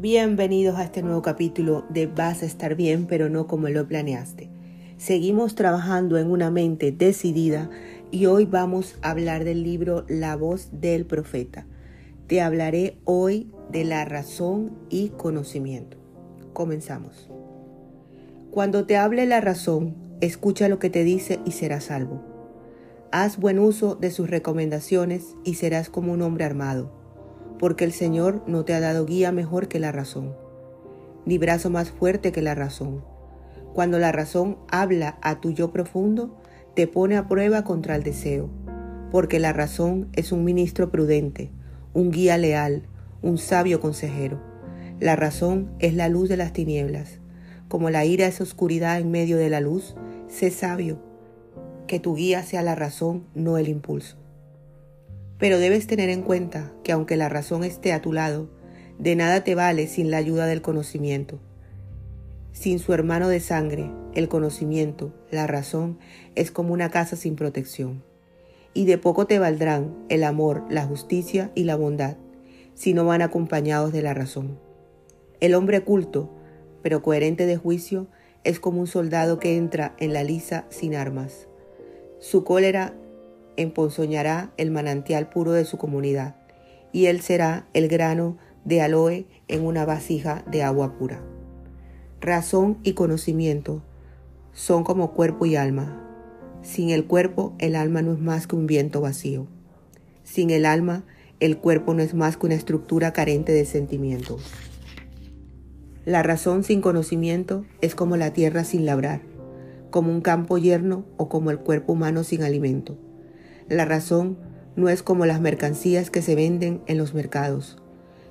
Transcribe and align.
Bienvenidos 0.00 0.76
a 0.76 0.84
este 0.84 1.02
nuevo 1.02 1.22
capítulo 1.22 1.84
de 1.88 2.06
Vas 2.06 2.44
a 2.44 2.46
estar 2.46 2.76
bien, 2.76 3.06
pero 3.08 3.28
no 3.28 3.48
como 3.48 3.68
lo 3.68 3.88
planeaste. 3.88 4.48
Seguimos 4.96 5.56
trabajando 5.56 6.18
en 6.18 6.30
una 6.30 6.52
mente 6.52 6.92
decidida 6.92 7.68
y 8.12 8.26
hoy 8.26 8.44
vamos 8.44 8.96
a 9.02 9.10
hablar 9.10 9.42
del 9.42 9.64
libro 9.64 10.04
La 10.08 10.36
voz 10.36 10.68
del 10.70 11.04
profeta. 11.04 11.66
Te 12.28 12.40
hablaré 12.40 12.96
hoy 13.06 13.50
de 13.72 13.82
la 13.82 14.04
razón 14.04 14.78
y 14.88 15.08
conocimiento. 15.08 15.96
Comenzamos. 16.52 17.28
Cuando 18.52 18.86
te 18.86 18.96
hable 18.96 19.26
la 19.26 19.40
razón, 19.40 19.96
escucha 20.20 20.68
lo 20.68 20.78
que 20.78 20.90
te 20.90 21.02
dice 21.02 21.40
y 21.44 21.50
serás 21.50 21.86
salvo. 21.86 22.22
Haz 23.10 23.36
buen 23.36 23.58
uso 23.58 23.96
de 23.96 24.12
sus 24.12 24.30
recomendaciones 24.30 25.34
y 25.42 25.54
serás 25.54 25.90
como 25.90 26.12
un 26.12 26.22
hombre 26.22 26.44
armado 26.44 26.97
porque 27.58 27.84
el 27.84 27.92
Señor 27.92 28.42
no 28.46 28.64
te 28.64 28.74
ha 28.74 28.80
dado 28.80 29.06
guía 29.06 29.32
mejor 29.32 29.68
que 29.68 29.80
la 29.80 29.92
razón, 29.92 30.34
ni 31.26 31.38
brazo 31.38 31.70
más 31.70 31.90
fuerte 31.90 32.32
que 32.32 32.42
la 32.42 32.54
razón. 32.54 33.04
Cuando 33.74 33.98
la 33.98 34.12
razón 34.12 34.58
habla 34.70 35.18
a 35.22 35.40
tu 35.40 35.50
yo 35.50 35.72
profundo, 35.72 36.36
te 36.74 36.86
pone 36.86 37.16
a 37.16 37.28
prueba 37.28 37.64
contra 37.64 37.96
el 37.96 38.02
deseo, 38.02 38.48
porque 39.10 39.38
la 39.38 39.52
razón 39.52 40.08
es 40.12 40.32
un 40.32 40.44
ministro 40.44 40.90
prudente, 40.90 41.50
un 41.94 42.10
guía 42.10 42.38
leal, 42.38 42.82
un 43.22 43.38
sabio 43.38 43.80
consejero. 43.80 44.40
La 45.00 45.16
razón 45.16 45.70
es 45.78 45.94
la 45.94 46.08
luz 46.08 46.28
de 46.28 46.36
las 46.36 46.52
tinieblas. 46.52 47.18
Como 47.68 47.90
la 47.90 48.04
ira 48.04 48.26
es 48.26 48.40
oscuridad 48.40 48.98
en 48.98 49.10
medio 49.10 49.36
de 49.36 49.50
la 49.50 49.60
luz, 49.60 49.94
sé 50.28 50.50
sabio, 50.50 51.00
que 51.86 52.00
tu 52.00 52.14
guía 52.14 52.42
sea 52.42 52.62
la 52.62 52.74
razón, 52.74 53.24
no 53.34 53.58
el 53.58 53.68
impulso. 53.68 54.16
Pero 55.38 55.58
debes 55.58 55.86
tener 55.86 56.10
en 56.10 56.22
cuenta 56.22 56.72
que 56.82 56.92
aunque 56.92 57.16
la 57.16 57.28
razón 57.28 57.64
esté 57.64 57.92
a 57.92 58.02
tu 58.02 58.12
lado, 58.12 58.48
de 58.98 59.14
nada 59.14 59.44
te 59.44 59.54
vale 59.54 59.86
sin 59.86 60.10
la 60.10 60.16
ayuda 60.16 60.46
del 60.46 60.62
conocimiento. 60.62 61.38
Sin 62.52 62.80
su 62.80 62.92
hermano 62.92 63.28
de 63.28 63.38
sangre, 63.38 63.90
el 64.14 64.28
conocimiento, 64.28 65.14
la 65.30 65.46
razón, 65.46 65.98
es 66.34 66.50
como 66.50 66.72
una 66.72 66.90
casa 66.90 67.14
sin 67.14 67.36
protección. 67.36 68.02
Y 68.74 68.84
de 68.84 68.98
poco 68.98 69.26
te 69.26 69.38
valdrán 69.38 69.94
el 70.08 70.24
amor, 70.24 70.64
la 70.68 70.84
justicia 70.84 71.52
y 71.54 71.64
la 71.64 71.76
bondad, 71.76 72.16
si 72.74 72.94
no 72.94 73.04
van 73.04 73.22
acompañados 73.22 73.92
de 73.92 74.02
la 74.02 74.14
razón. 74.14 74.58
El 75.40 75.54
hombre 75.54 75.82
culto, 75.82 76.30
pero 76.82 77.00
coherente 77.02 77.46
de 77.46 77.56
juicio, 77.56 78.08
es 78.42 78.58
como 78.58 78.80
un 78.80 78.86
soldado 78.88 79.38
que 79.38 79.56
entra 79.56 79.94
en 79.98 80.12
la 80.12 80.24
lisa 80.24 80.66
sin 80.68 80.96
armas. 80.96 81.46
Su 82.18 82.42
cólera 82.42 82.94
emponzoñará 83.58 84.52
el 84.56 84.70
manantial 84.70 85.28
puro 85.28 85.52
de 85.52 85.64
su 85.64 85.76
comunidad, 85.76 86.36
y 86.92 87.06
él 87.06 87.20
será 87.20 87.68
el 87.74 87.88
grano 87.88 88.38
de 88.64 88.80
aloe 88.80 89.26
en 89.48 89.66
una 89.66 89.84
vasija 89.84 90.44
de 90.50 90.62
agua 90.62 90.96
pura. 90.96 91.22
Razón 92.20 92.78
y 92.82 92.94
conocimiento 92.94 93.82
son 94.52 94.84
como 94.84 95.12
cuerpo 95.12 95.44
y 95.44 95.56
alma. 95.56 96.04
Sin 96.62 96.90
el 96.90 97.06
cuerpo, 97.06 97.54
el 97.58 97.76
alma 97.76 98.02
no 98.02 98.12
es 98.12 98.18
más 98.18 98.46
que 98.46 98.56
un 98.56 98.66
viento 98.66 99.00
vacío. 99.00 99.46
Sin 100.24 100.50
el 100.50 100.64
alma, 100.64 101.04
el 101.40 101.58
cuerpo 101.58 101.94
no 101.94 102.02
es 102.02 102.14
más 102.14 102.36
que 102.36 102.46
una 102.46 102.54
estructura 102.54 103.12
carente 103.12 103.52
de 103.52 103.64
sentimientos. 103.64 104.42
La 106.04 106.22
razón 106.22 106.64
sin 106.64 106.80
conocimiento 106.80 107.64
es 107.80 107.94
como 107.94 108.16
la 108.16 108.32
tierra 108.32 108.64
sin 108.64 108.86
labrar, 108.86 109.20
como 109.90 110.10
un 110.10 110.20
campo 110.20 110.58
yerno 110.58 111.04
o 111.16 111.28
como 111.28 111.50
el 111.50 111.58
cuerpo 111.58 111.92
humano 111.92 112.24
sin 112.24 112.42
alimento. 112.42 112.96
La 113.68 113.84
razón 113.84 114.38
no 114.76 114.88
es 114.88 115.02
como 115.02 115.26
las 115.26 115.42
mercancías 115.42 116.10
que 116.10 116.22
se 116.22 116.34
venden 116.34 116.80
en 116.86 116.96
los 116.96 117.12
mercados, 117.12 117.76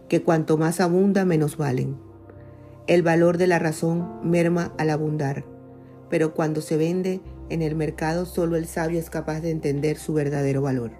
que 0.09 0.23
cuanto 0.23 0.57
más 0.57 0.79
abunda 0.79 1.25
menos 1.25 1.57
valen. 1.57 1.97
El 2.87 3.03
valor 3.03 3.37
de 3.37 3.45
la 3.45 3.59
razón 3.59 4.07
merma 4.23 4.73
al 4.79 4.89
abundar, 4.89 5.45
pero 6.09 6.33
cuando 6.33 6.61
se 6.61 6.75
vende 6.75 7.21
en 7.49 7.61
el 7.61 7.75
mercado 7.75 8.25
solo 8.25 8.55
el 8.55 8.65
sabio 8.65 8.99
es 8.99 9.11
capaz 9.11 9.41
de 9.41 9.51
entender 9.51 9.97
su 9.97 10.15
verdadero 10.15 10.63
valor. 10.63 10.91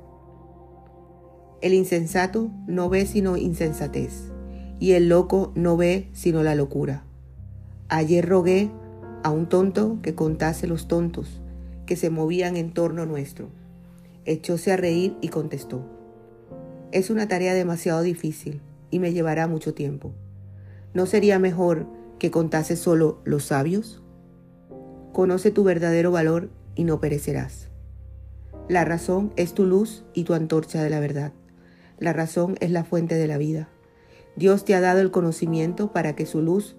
El 1.62 1.74
insensato 1.74 2.52
no 2.68 2.90
ve 2.90 3.08
sino 3.08 3.38
insensatez, 3.38 4.32
y 4.78 4.92
el 4.92 5.10
loco 5.10 5.52
no 5.56 5.78
ve 5.78 6.10
sino 6.14 6.44
la 6.44 6.54
locura. 6.54 7.06
Ayer 7.90 8.28
rogué 8.28 8.70
a 9.24 9.32
un 9.32 9.50
tonto 9.50 9.98
que 10.04 10.14
contase 10.14 10.68
los 10.68 10.88
tontos 10.88 11.42
que 11.88 11.96
se 11.96 12.12
movían 12.12 12.56
en 12.56 12.72
torno 12.72 13.08
nuestro 13.08 13.50
echóse 14.28 14.72
a 14.72 14.78
reír 14.78 15.18
y 15.22 15.30
contestó, 15.30 15.84
es 16.92 17.10
una 17.10 17.28
tarea 17.28 17.54
demasiado 17.54 18.02
difícil 18.02 18.62
y 18.92 19.00
me 19.00 19.12
llevará 19.12 19.48
mucho 19.48 19.74
tiempo. 19.74 20.14
¿No 20.94 21.06
sería 21.06 21.38
mejor 21.40 21.88
que 22.18 22.32
contase 22.32 22.76
solo 22.76 23.20
los 23.26 23.46
sabios? 23.46 24.02
Conoce 25.12 25.52
tu 25.52 25.64
verdadero 25.64 26.12
valor 26.12 26.50
y 26.76 26.86
no 26.86 27.02
perecerás. 27.02 27.70
La 28.70 28.86
razón 28.86 29.34
es 29.36 29.54
tu 29.54 29.66
luz 29.66 30.06
y 30.14 30.24
tu 30.24 30.34
antorcha 30.34 30.84
de 30.84 30.90
la 30.90 31.00
verdad. 31.00 31.34
La 32.00 32.14
razón 32.14 32.56
es 32.60 32.72
la 32.72 32.84
fuente 32.84 33.16
de 33.16 33.28
la 33.28 33.38
vida. 33.38 33.70
Dios 34.36 34.66
te 34.66 34.76
ha 34.76 34.82
dado 34.82 35.00
el 35.02 35.12
conocimiento 35.12 35.92
para 35.92 36.16
que 36.16 36.26
su 36.26 36.42
luz 36.42 36.76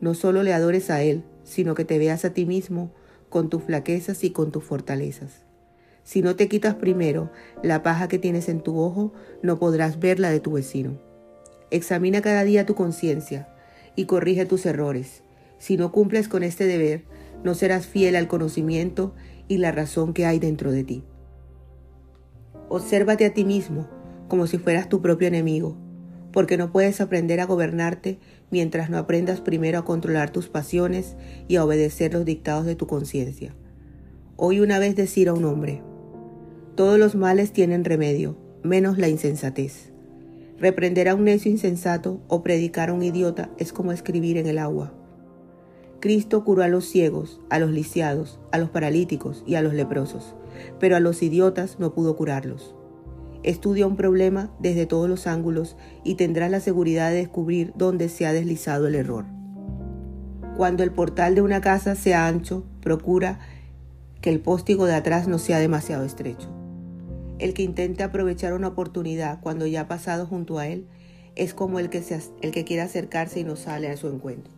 no 0.00 0.14
solo 0.14 0.42
le 0.42 0.52
adores 0.52 0.90
a 0.90 1.02
Él, 1.02 1.24
sino 1.44 1.74
que 1.74 1.84
te 1.84 1.98
veas 1.98 2.24
a 2.24 2.34
ti 2.34 2.44
mismo 2.44 2.92
con 3.28 3.48
tus 3.48 3.62
flaquezas 3.62 4.24
y 4.24 4.30
con 4.30 4.52
tus 4.52 4.64
fortalezas. 4.64 5.44
Si 6.04 6.22
no 6.22 6.36
te 6.36 6.48
quitas 6.48 6.74
primero 6.74 7.30
la 7.62 7.82
paja 7.82 8.08
que 8.08 8.18
tienes 8.18 8.48
en 8.48 8.60
tu 8.60 8.78
ojo, 8.78 9.12
no 9.42 9.58
podrás 9.58 10.00
ver 10.00 10.18
la 10.18 10.30
de 10.30 10.40
tu 10.40 10.52
vecino. 10.52 10.98
Examina 11.70 12.20
cada 12.20 12.44
día 12.44 12.66
tu 12.66 12.74
conciencia 12.74 13.48
y 13.96 14.06
corrige 14.06 14.44
tus 14.44 14.66
errores. 14.66 15.22
Si 15.58 15.76
no 15.76 15.92
cumples 15.92 16.28
con 16.28 16.42
este 16.42 16.66
deber, 16.66 17.04
no 17.44 17.54
serás 17.54 17.86
fiel 17.86 18.16
al 18.16 18.28
conocimiento 18.28 19.14
y 19.48 19.58
la 19.58 19.72
razón 19.72 20.12
que 20.12 20.26
hay 20.26 20.38
dentro 20.38 20.72
de 20.72 20.84
ti. 20.84 21.04
Obsérvate 22.68 23.26
a 23.26 23.34
ti 23.34 23.44
mismo 23.44 23.88
como 24.28 24.46
si 24.46 24.58
fueras 24.58 24.88
tu 24.88 25.02
propio 25.02 25.28
enemigo, 25.28 25.76
porque 26.32 26.56
no 26.56 26.72
puedes 26.72 27.00
aprender 27.00 27.38
a 27.40 27.46
gobernarte 27.46 28.18
mientras 28.50 28.90
no 28.90 28.98
aprendas 28.98 29.40
primero 29.40 29.78
a 29.78 29.84
controlar 29.84 30.30
tus 30.30 30.48
pasiones 30.48 31.16
y 31.48 31.56
a 31.56 31.64
obedecer 31.64 32.14
los 32.14 32.24
dictados 32.24 32.64
de 32.64 32.74
tu 32.74 32.86
conciencia. 32.86 33.54
Hoy 34.36 34.60
una 34.60 34.78
vez 34.78 34.96
decir 34.96 35.28
a 35.28 35.34
un 35.34 35.44
hombre, 35.44 35.82
todos 36.74 36.98
los 36.98 37.14
males 37.14 37.52
tienen 37.52 37.84
remedio, 37.84 38.38
menos 38.62 38.96
la 38.96 39.08
insensatez. 39.08 39.92
Reprender 40.58 41.08
a 41.10 41.14
un 41.14 41.24
necio 41.24 41.50
insensato 41.50 42.22
o 42.28 42.42
predicar 42.42 42.88
a 42.88 42.94
un 42.94 43.02
idiota 43.02 43.50
es 43.58 43.74
como 43.74 43.92
escribir 43.92 44.38
en 44.38 44.46
el 44.46 44.56
agua. 44.56 44.94
Cristo 46.00 46.44
curó 46.44 46.62
a 46.62 46.68
los 46.68 46.86
ciegos, 46.86 47.40
a 47.50 47.58
los 47.58 47.70
lisiados, 47.70 48.40
a 48.52 48.58
los 48.58 48.70
paralíticos 48.70 49.44
y 49.46 49.56
a 49.56 49.62
los 49.62 49.74
leprosos, 49.74 50.34
pero 50.80 50.96
a 50.96 51.00
los 51.00 51.22
idiotas 51.22 51.78
no 51.78 51.92
pudo 51.92 52.16
curarlos. 52.16 52.74
Estudia 53.42 53.86
un 53.86 53.96
problema 53.96 54.50
desde 54.58 54.86
todos 54.86 55.10
los 55.10 55.26
ángulos 55.26 55.76
y 56.04 56.14
tendrás 56.14 56.50
la 56.50 56.60
seguridad 56.60 57.10
de 57.10 57.16
descubrir 57.16 57.74
dónde 57.76 58.08
se 58.08 58.24
ha 58.24 58.32
deslizado 58.32 58.86
el 58.86 58.94
error. 58.94 59.26
Cuando 60.56 60.84
el 60.84 60.92
portal 60.92 61.34
de 61.34 61.42
una 61.42 61.60
casa 61.60 61.96
sea 61.96 62.26
ancho, 62.26 62.64
procura 62.80 63.40
que 64.22 64.30
el 64.30 64.40
póstigo 64.40 64.86
de 64.86 64.94
atrás 64.94 65.28
no 65.28 65.38
sea 65.38 65.58
demasiado 65.58 66.04
estrecho. 66.04 66.61
El 67.38 67.54
que 67.54 67.62
intente 67.62 68.02
aprovechar 68.02 68.52
una 68.52 68.68
oportunidad 68.68 69.40
cuando 69.40 69.66
ya 69.66 69.82
ha 69.82 69.88
pasado 69.88 70.26
junto 70.26 70.58
a 70.58 70.68
él 70.68 70.86
es 71.34 71.54
como 71.54 71.78
el 71.78 71.90
que, 71.90 72.02
se, 72.02 72.20
el 72.40 72.52
que 72.52 72.64
quiere 72.64 72.82
acercarse 72.82 73.40
y 73.40 73.44
no 73.44 73.56
sale 73.56 73.88
a 73.88 73.96
su 73.96 74.08
encuentro. 74.08 74.52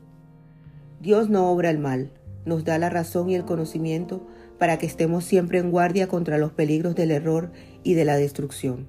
Dios 1.01 1.29
no 1.31 1.51
obra 1.51 1.71
el 1.71 1.79
mal, 1.79 2.11
nos 2.45 2.65
da 2.65 2.79
la 2.79 2.91
razón 2.91 3.31
y 3.31 3.35
el 3.35 3.45
conocimiento 3.45 4.27
para 4.59 4.79
que 4.79 4.87
estemos 4.87 5.25
siempre 5.25 5.59
en 5.59 5.71
guardia 5.71 6.09
contra 6.09 6.39
los 6.39 6.53
peligros 6.53 6.95
del 6.95 7.11
error 7.11 7.53
y 7.83 7.95
de 7.95 8.05
la 8.05 8.17
destrucción. 8.17 8.87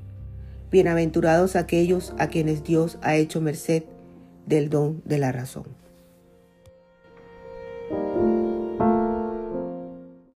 Bienaventurados 0.72 1.56
aquellos 1.56 2.14
a 2.18 2.28
quienes 2.28 2.64
Dios 2.64 2.98
ha 3.02 3.16
hecho 3.16 3.42
merced 3.42 3.84
del 4.46 4.70
don 4.70 5.02
de 5.06 5.20
la 5.20 5.32
razón. 5.32 5.85